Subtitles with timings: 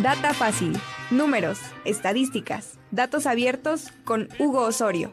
[0.00, 0.72] Data fácil.
[1.10, 5.12] Números, estadísticas, datos abiertos con Hugo Osorio.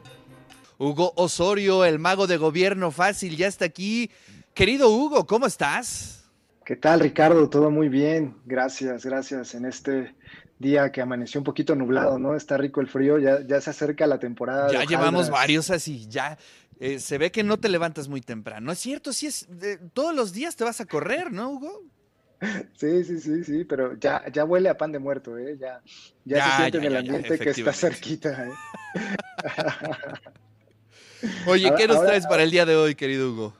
[0.78, 4.10] Hugo Osorio, el mago de gobierno fácil, ya está aquí.
[4.54, 6.30] Querido Hugo, ¿cómo estás?
[6.64, 7.50] ¿Qué tal, Ricardo?
[7.50, 8.38] Todo muy bien.
[8.46, 9.54] Gracias, gracias.
[9.54, 10.16] En este
[10.60, 12.34] día que amaneció un poquito nublado, ¿no?
[12.34, 14.72] Está rico el frío, ya, ya se acerca la temporada.
[14.72, 16.38] Ya llevamos varios así, ya.
[16.80, 18.72] Eh, se ve que no te levantas muy temprano.
[18.72, 19.46] Es cierto, sí es.
[19.92, 21.84] todos los días te vas a correr, ¿no, Hugo?
[22.76, 25.58] Sí, sí, sí, sí, pero ya, ya huele a pan de muerto, ¿eh?
[25.60, 25.82] Ya,
[26.24, 28.52] ya, se siente en el ambiente que está cerquita, ¿eh?
[31.48, 33.54] Oye, ¿qué nos traes para el día de hoy, querido Hugo?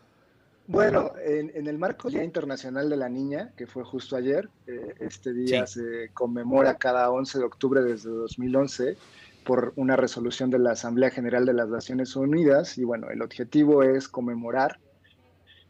[0.68, 5.34] Bueno, en, el marco Día Internacional de la Niña, que fue justo ayer, eh, este
[5.34, 8.96] día se conmemora cada 11 de octubre desde 2011
[9.46, 13.82] por una resolución de la Asamblea General de las Naciones Unidas y bueno, el objetivo
[13.82, 14.80] es conmemorar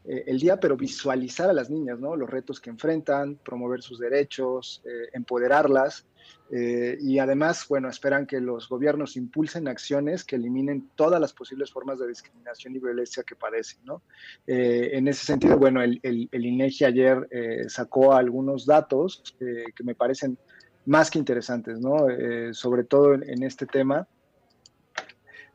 [0.10, 2.16] eh, el día, pero visualizar a las niñas, ¿no?
[2.16, 6.08] Los retos que enfrentan, promover sus derechos, eh, empoderarlas.
[6.52, 11.72] Eh, y además, bueno, esperan que los gobiernos impulsen acciones que eliminen todas las posibles
[11.72, 14.02] formas de discriminación y violencia que padecen, ¿no?
[14.48, 16.00] en ese sentido, bueno, el,
[16.32, 17.28] INEGI ayer
[17.68, 20.40] sacó algunos datos que me parecen
[20.86, 22.08] más que interesantes, ¿no?
[22.52, 24.08] sobre todo en este tema.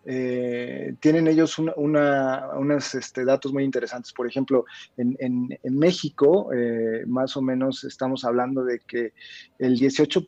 [0.07, 4.13] Eh, tienen ellos unos este, datos muy interesantes.
[4.13, 4.65] Por ejemplo,
[4.97, 9.13] en, México, eh, más o menos estamos hablando de que
[9.59, 10.27] el 18,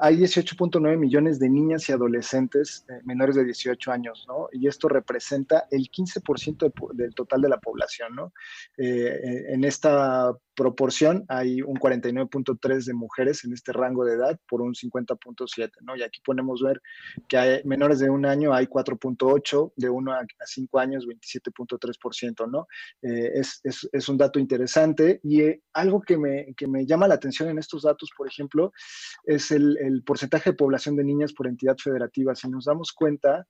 [0.00, 4.48] hay 18.9 millones de niñas y adolescentes eh, menores de 18 años, ¿no?
[4.52, 8.32] Y esto representa el 15% del total de la población, ¿no?
[8.76, 14.74] en esta proporción hay un 49.3 de mujeres en este rango de edad por un
[14.74, 15.96] 50.7, ¿no?
[15.96, 16.80] Y aquí podemos ver
[17.28, 18.66] que hay menores de un año hay
[19.16, 22.66] 4.8, de 1 a 5 años 27.3%, ¿no?
[23.02, 27.14] Eh, es, es, un dato interesante y eh, algo que me, que me, llama la
[27.14, 28.72] atención en estos datos, por ejemplo,
[29.24, 32.34] es el, porcentaje de población de niñas por entidad federativa.
[32.34, 33.46] Si nos damos cuenta,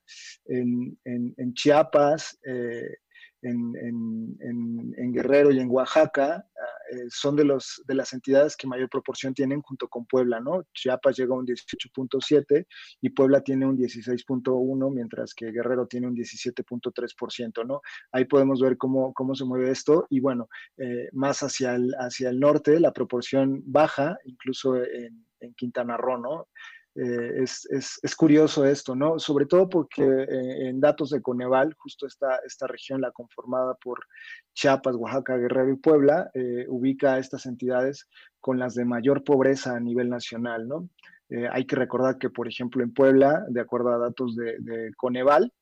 [0.47, 2.97] en, en, en Chiapas, eh,
[3.43, 6.47] en, Guerrero y en Oaxaca
[6.93, 10.65] eh, son de, los, de las entidades que mayor proporción tienen junto con Puebla, ¿no?
[10.75, 12.67] Chiapas llega a un 18.7
[13.01, 17.81] y Puebla tiene un 16.1, mientras que Guerrero tiene un 17.3%, ¿no?
[18.13, 22.31] Ahí podemos ver cómo, cómo se mueve esto y bueno, eh, más hacia el, hacia
[22.31, 26.49] el norte la proporción baja, incluso en, en Quintana Roo, ¿no?
[26.99, 29.19] Eh, es, es, es, curioso esto, ¿no?
[29.19, 34.01] Sobre todo porque eh, en datos de Coneval, justo esta, esta región, la conformada por
[34.55, 38.09] Chiapas, Oaxaca, Guerrero y Puebla, eh, ubica a estas entidades
[38.41, 40.89] con las de mayor pobreza a nivel nacional, ¿no?
[41.51, 45.53] hay que recordar que, por ejemplo, en Puebla, de acuerdo a datos de, de Coneval,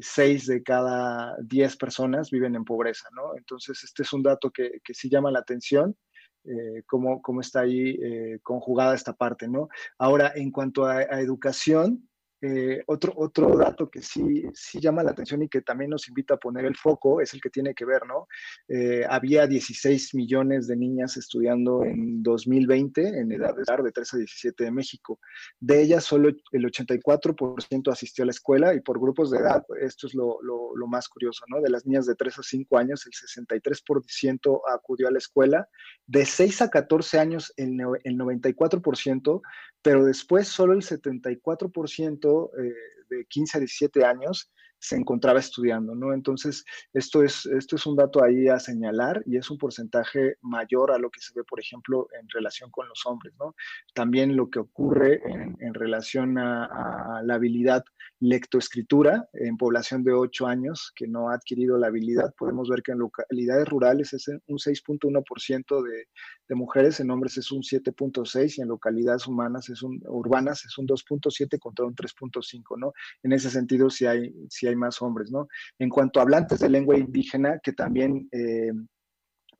[0.00, 3.36] seis de cada diez personas viven en pobreza, ¿no?
[3.36, 5.96] Entonces, este es un dato que, que sí llama la atención
[6.44, 9.68] eh, cómo, está ahí eh, conjugada esta parte, ¿no?
[9.98, 12.08] Ahora, en cuanto a educación,
[12.44, 16.34] eh, otro, otro dato que sí, sí llama la atención y que también nos invita
[16.34, 18.26] a poner el foco es el que tiene que ver, ¿no?
[18.66, 24.16] Eh, había 16 millones de niñas estudiando en 2020 en edad de, de 3 a
[24.16, 25.20] 17 de México.
[25.60, 30.08] De ellas, solo el 84% asistió a la escuela y por grupos de edad, esto
[30.08, 31.60] es lo, lo, más curioso, ¿no?
[31.60, 35.68] De las niñas de 3 a 5 años, el 63% acudió a la escuela.
[36.08, 39.40] De 6 a 14 años, el, el 94%,
[39.80, 42.74] pero después solo el 74% eh,
[43.08, 44.50] de 15 a 17 años
[44.82, 46.12] se encontraba estudiando, ¿no?
[46.12, 50.90] Entonces, esto es, esto es un dato ahí a señalar y es un porcentaje mayor
[50.90, 53.54] a lo que se ve, por ejemplo, en relación con los hombres, ¿no?
[53.94, 57.84] También lo que ocurre en, relación a, la habilidad
[58.18, 62.92] lectoescritura en población de 8 años que no ha adquirido la habilidad, podemos ver que
[62.92, 66.08] en localidades rurales es un 6.1% de,
[66.48, 70.76] de mujeres, en hombres es un 7.6 y en localidades humanas es un, urbanas es
[70.76, 72.92] un 2.7 contra un 3.5, ¿no?
[73.22, 75.48] En ese sentido, sí hay, sí hay más hombres, ¿no?
[75.78, 78.72] En cuanto a hablantes de lengua indígena, que también eh,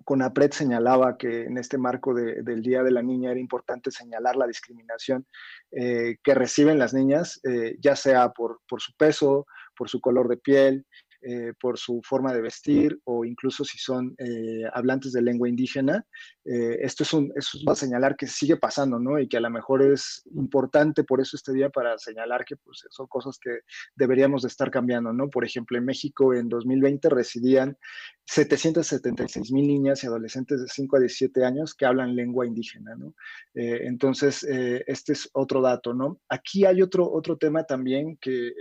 [0.04, 4.46] CONAPRED señalaba que en este marco del Día de la Niña era importante señalar la
[4.46, 5.26] discriminación
[5.70, 9.46] eh, que reciben las niñas, eh, ya sea por, por, su peso,
[9.76, 10.86] por su color de piel,
[11.24, 16.04] eh, por su forma de vestir o incluso si son eh, hablantes de lengua indígena.
[16.44, 19.20] Eh, esto es, un, es a señalar que sigue pasando, ¿no?
[19.20, 22.84] Y que a lo mejor es importante por eso este día para señalar que pues,
[22.90, 23.60] son cosas que
[23.94, 25.30] deberíamos de estar cambiando, ¿no?
[25.30, 27.78] Por ejemplo, en México en 2020 residían
[28.26, 33.14] 776 mil niñas y adolescentes de 5 a 17 años que hablan lengua indígena, ¿no?
[33.54, 36.20] entonces, este es otro dato, ¿no?
[36.28, 38.52] Aquí hay otro, otro tema también que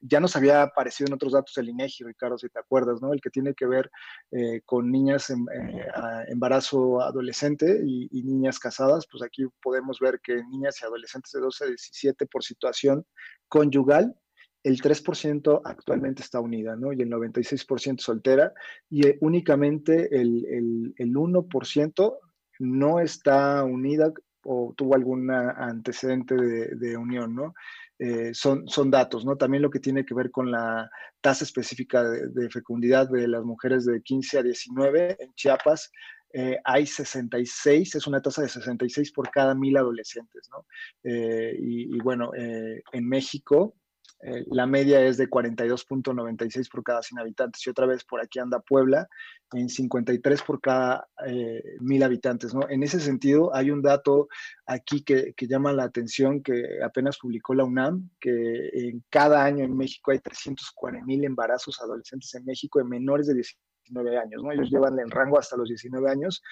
[0.00, 3.12] ya nos había aparecido en otros datos del INEGI Ricardo, si te acuerdas, ¿no?
[3.12, 3.90] El que tiene que ver
[4.30, 5.86] eh, con niñas en eh,
[6.28, 11.64] embarazo adolescente y, niñas casadas, pues aquí podemos ver que niñas y adolescentes de 12
[11.64, 13.04] a 17 por situación
[13.48, 14.14] conyugal
[14.62, 16.90] el 3% actualmente está unida, ¿no?
[16.92, 18.54] Y el 96% soltera,
[18.88, 22.18] y eh, únicamente el, el, el 1%
[22.60, 24.10] no está unida
[24.44, 27.54] o tuvo algún antecedente de, de unión, ¿no?
[27.98, 29.36] Eh, son, son datos, ¿no?
[29.36, 33.84] También lo que tiene que ver con la tasa específica de, fecundidad de las mujeres
[33.86, 35.92] de 15 a 19 en Chiapas,
[36.32, 40.66] eh, hay 66, es una tasa de 66 por cada mil adolescentes, ¿no?
[41.04, 43.76] Eh, y, y, bueno, eh, en México
[44.24, 47.66] eh, la media es de 42.96 por cada 100 habitantes.
[47.66, 49.06] Y otra vez por aquí anda Puebla,
[49.52, 52.54] en 53 por cada eh, mil habitantes.
[52.54, 52.68] ¿no?
[52.68, 54.28] En ese sentido, hay un dato
[54.66, 59.64] aquí que, que, llama la atención que apenas publicó la UNAM, que en cada año
[59.64, 64.52] en México hay 340 mil embarazos adolescentes en México de menores de 19 años, ¿no?
[64.52, 66.42] Ellos llevan el rango hasta los 19 años,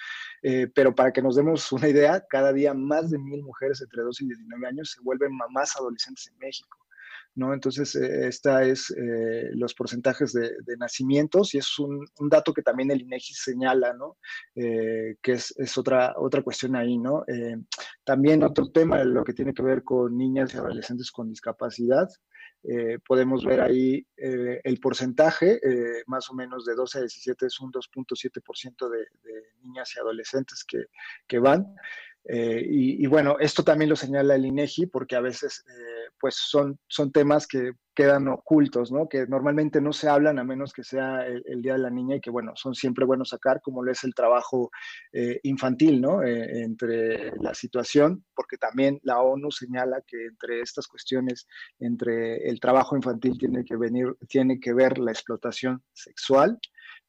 [0.43, 4.03] eh, pero para que nos demos una idea, cada día más de mil mujeres entre
[4.03, 6.82] 12 y 19 años se vuelven mamás adolescentes en México.
[7.35, 7.53] ¿No?
[7.53, 12.91] Entonces, eh, esta es eh, los porcentajes de, nacimientos y es un, dato que también
[12.91, 14.17] el INEGI señala, ¿no?
[14.55, 17.23] Eh, que es, otra, otra cuestión ahí, ¿no?
[17.27, 17.57] Eh,
[18.03, 22.07] también otro tema, lo que tiene que ver con niñas y adolescentes con discapacidad.
[23.05, 25.59] Podemos ver ahí el porcentaje,
[26.07, 30.63] más o menos de 12 a 17 es un 2.7% de, de niñas y adolescentes
[30.65, 30.85] que,
[31.27, 31.75] que van.
[32.25, 36.79] Eh, y, bueno, esto también lo señala el INEGI porque a veces eh, pues son,
[36.87, 39.09] son temas que quedan ocultos, ¿no?
[39.09, 42.21] Que normalmente no se hablan a menos que sea el, Día de la Niña y
[42.21, 44.71] que bueno, son siempre buenos sacar, como lo es el trabajo
[45.11, 46.23] eh, infantil, ¿no?
[46.23, 51.45] Entre la situación, porque también la ONU señala que entre estas cuestiones,
[51.79, 56.57] entre el trabajo infantil tiene que venir, tiene que ver la explotación sexual,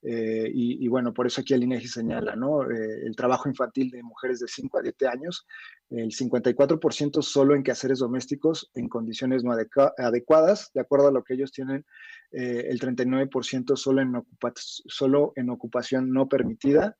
[0.07, 2.63] eh, y, y, bueno, por eso aquí el INEGI señala, ¿no?
[2.71, 5.47] Eh, el trabajo infantil de mujeres de 5 a 7 años,
[5.91, 11.35] el 54% solo en quehaceres domésticos en condiciones no adecuadas, de acuerdo a lo que
[11.35, 11.85] ellos tienen,
[12.33, 14.13] eh, el 39% solo en,
[14.57, 16.97] solo en ocupación no permitida,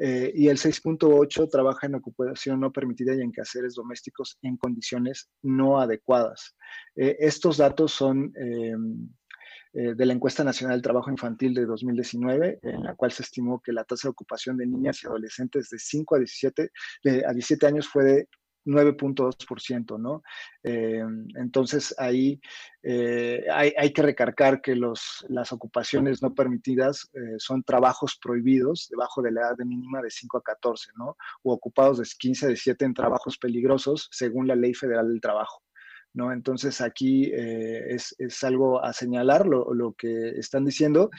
[0.00, 5.28] eh, y el 6.8% trabaja en ocupación no permitida y en quehaceres domésticos en condiciones
[5.42, 6.56] no adecuadas.
[6.96, 8.32] Eh, estos datos son
[9.78, 13.60] eh, de la encuesta nacional del trabajo infantil de 2019, en la cual se estimó
[13.60, 16.70] que la tasa de ocupación de niñas y adolescentes de 5 a 17,
[17.04, 18.28] de, a 17 años fue de
[18.66, 20.24] 9.2%, ¿no?
[20.64, 21.00] Eh,
[21.36, 22.40] entonces ahí
[22.82, 27.08] eh, hay, hay, que recargar que los, las ocupaciones no permitidas
[27.38, 31.16] son trabajos prohibidos debajo de la edad de mínima de 5 a 14, ¿no?
[31.44, 35.62] O ocupados de 15 a 17 en trabajos peligrosos según la Ley Federal del Trabajo.
[36.18, 36.32] ¿No?
[36.32, 41.10] Entonces aquí eh, es, es, algo a señalar lo, lo que están diciendo.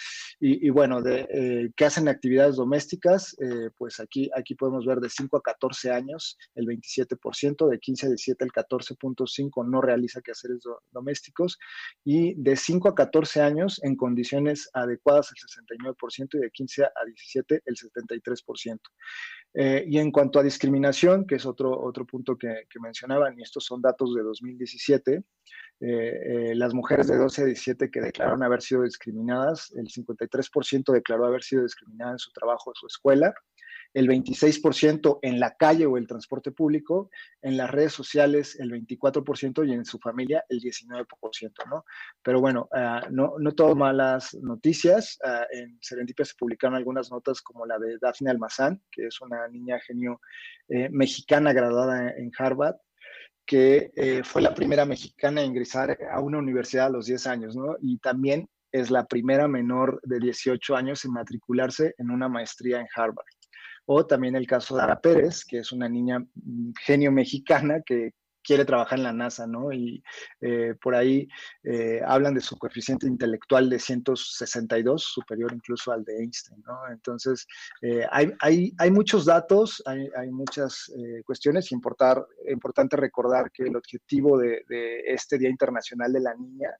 [0.41, 4.99] Y, y bueno, de eh, que hacen actividades domésticas, eh, pues aquí, aquí podemos ver
[4.99, 10.21] de 5 a 14 años el 27%, de 15 a 17 el 14.5% no realiza
[10.21, 11.57] quehaceres do, domésticos
[12.03, 17.05] y de 5 a 14 años en condiciones adecuadas el 69% y de 15 a
[17.05, 18.79] 17 el 73%.
[19.53, 23.41] Eh, y en cuanto a discriminación, que es otro, otro punto que, que mencionaban, y
[23.41, 25.01] estos son datos de 2017, eh,
[25.81, 31.25] eh, las mujeres de 12 a 17 que declararon haber sido discriminadas, el 53% declaró
[31.25, 33.33] haber sido discriminada en su trabajo o su escuela,
[33.93, 37.09] el 26% en la calle o el transporte público,
[37.41, 41.05] en las redes sociales el 24% y en su familia el 19%,
[41.69, 41.85] ¿no?
[42.21, 45.17] Pero bueno, uh, no, no todo malas noticias.
[45.23, 49.47] Uh, en Serendipia se publicaron algunas notas como la de Daphne Almazán, que es una
[49.47, 50.21] niña genio
[50.67, 52.75] eh, mexicana graduada en Harvard,
[53.49, 57.55] que eh, fue la primera mexicana a ingresar a una universidad a los 10 años,
[57.55, 57.77] ¿no?
[57.81, 62.85] Y también es la primera menor de 18 años en matricularse en una maestría en
[62.95, 63.25] Harvard.
[63.87, 68.11] O también el caso de Ara Pérez, que es una niña mm, genio mexicana que
[68.49, 69.71] quiere trabajar en la NASA, ¿no?
[69.71, 70.03] Y
[70.41, 71.29] eh, por ahí
[71.63, 76.79] eh, hablan de su coeficiente intelectual de 162, superior incluso al de Einstein, ¿no?
[76.91, 77.45] Entonces,
[77.83, 80.91] eh, hay, hay, hay, muchos datos, hay, muchas
[81.27, 86.71] cuestiones, importar, importante recordar que el objetivo de, de, este Día Internacional de la Niña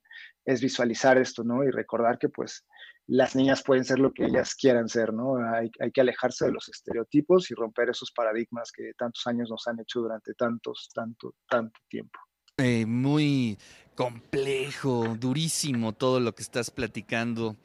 [0.44, 1.64] es visualizar esto, ¿no?
[1.64, 2.66] Y recordar que, pues,
[3.10, 5.38] las niñas pueden ser lo que ellas quieran ser, ¿no?
[5.38, 9.68] Hay, hay, que alejarse de los estereotipos y romper esos paradigmas que tantos años nos
[9.68, 12.20] han hecho durante tantos, tanto, tanto tiempo.
[12.58, 13.58] Eh, muy
[13.96, 17.56] complejo, durísimo todo lo que estás platicando,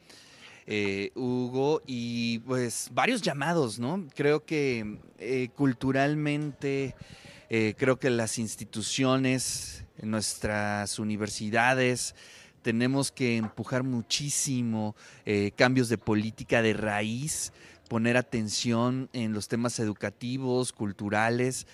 [0.65, 4.07] eh, Hugo, y pues varios llamados, ¿no?
[4.15, 6.95] Creo que eh, culturalmente,
[7.77, 12.15] creo que las instituciones, nuestras universidades,
[12.65, 14.95] tenemos que empujar muchísimo
[15.27, 17.53] eh, cambios de política de raíz,
[17.87, 21.67] poner atención en los temas educativos, culturales,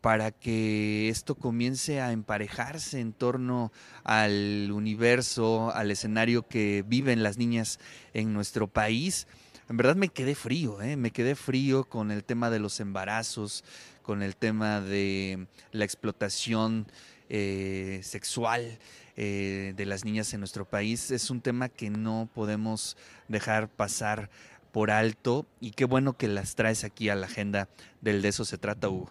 [0.00, 3.72] para que esto comience a emparejarse en torno
[4.04, 7.80] al universo, al escenario que viven las niñas
[8.14, 9.26] en nuestro país.
[9.68, 10.96] En verdad me quedé frío, ¿eh?
[10.96, 13.64] me quedé frío con el tema de los embarazos,
[14.02, 16.86] con el tema de la explotación
[17.28, 18.78] eh, sexual
[19.16, 21.10] eh, de las niñas en nuestro país.
[21.10, 22.96] Es un tema que no podemos
[23.28, 24.30] dejar pasar
[24.72, 27.68] por alto y qué bueno que las traes aquí a la agenda
[28.02, 29.10] del de eso se trata, Hugo.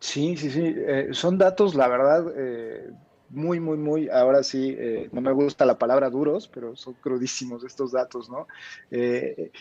[0.00, 0.74] Sí, sí, sí.
[0.76, 2.90] Eh, son datos, la verdad, eh,
[3.30, 7.64] muy, muy, muy, ahora sí, eh, no me gusta la palabra duros, pero son crudísimos
[7.64, 8.46] estos datos, ¿no?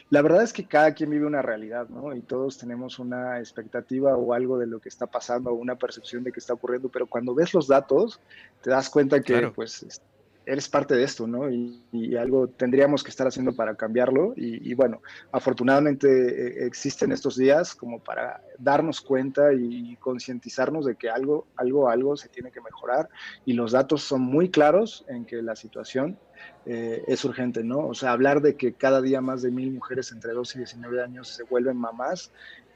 [0.09, 2.15] la verdad es que cada quien vive una realidad, ¿no?
[2.15, 6.23] Y todos tenemos una expectativa o algo de lo que está pasando o una percepción
[6.23, 8.19] de que está ocurriendo, pero cuando ves los datos,
[8.61, 10.01] te das cuenta que, pues,
[10.47, 11.49] eres parte de esto, ¿no?
[11.51, 11.83] Y,
[12.17, 14.33] algo tendríamos que estar haciendo para cambiarlo.
[14.35, 15.01] Y, bueno,
[15.31, 21.89] afortunadamente eh, existen estos días como para darnos cuenta y concientizarnos de que algo, algo,
[21.89, 23.09] algo se tiene que mejorar.
[23.45, 26.17] Y los datos son muy claros en que la situación
[26.65, 27.85] eh, es urgente, ¿no?
[27.87, 31.03] O sea, hablar de que cada día más de mil mujeres entre 12 y 19
[31.03, 32.31] años se vuelven mamás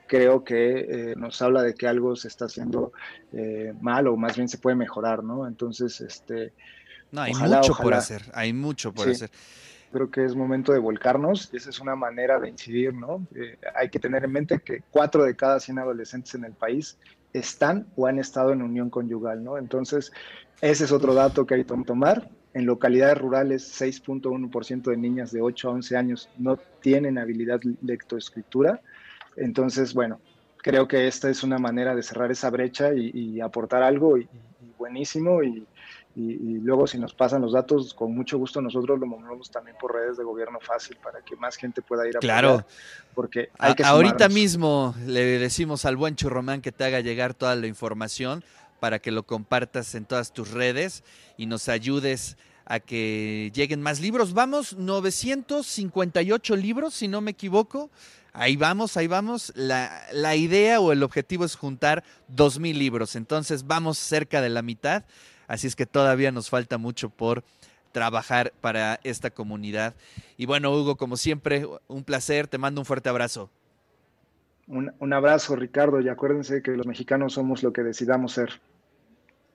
[0.07, 2.91] creo que eh, nos habla de que algo se está haciendo
[3.79, 5.47] mal o más bien se puede mejorar, ¿no?
[5.47, 6.51] Entonces, este,
[7.11, 9.31] no, hay mucho por hacer, hay mucho por hacer.
[9.91, 13.27] Creo que es momento de volcarnos y esa es una manera de incidir, ¿no?
[13.35, 16.97] Eh, hay que tener en mente que cuatro de cada 100 adolescentes en el país
[17.33, 19.57] están o han estado en unión conyugal, ¿no?
[19.57, 20.13] Entonces,
[20.61, 22.29] ese es otro dato que hay que tomar.
[22.53, 28.81] En localidades rurales, 6.1% de niñas de 8 a 11 años no tienen habilidad lectoescritura.
[29.37, 30.19] Entonces, bueno,
[30.57, 34.27] creo que esta es una manera de cerrar esa brecha y, aportar algo y
[34.77, 35.65] buenísimo y,
[36.15, 39.93] y, luego si nos pasan los datos, con mucho gusto nosotros lo movemos también por
[39.93, 42.65] redes de gobierno fácil para que más gente pueda ir a Claro.
[43.13, 47.55] porque hay que ahorita mismo le decimos al buen Churromán que te haga llegar toda
[47.55, 48.43] la información
[48.81, 51.03] para que lo compartas en todas tus redes
[51.37, 54.33] y nos ayudes a que lleguen más libros.
[54.33, 57.89] Vamos, 958 libros, si no me equivoco.
[58.33, 59.51] Ahí vamos, ahí vamos.
[59.55, 62.03] La, la idea o el objetivo es juntar
[62.33, 63.15] 2.000 libros.
[63.15, 65.03] Entonces vamos cerca de la mitad.
[65.51, 67.43] Así es que todavía nos falta mucho por
[67.91, 69.95] trabajar para esta comunidad.
[70.37, 73.49] Y bueno, Hugo, como siempre, un placer, te mando un fuerte abrazo.
[74.67, 78.61] Un, un abrazo, Ricardo, y acuérdense que los mexicanos somos lo que decidamos ser.